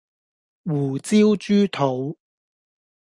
[0.63, 2.17] 胡椒豬肚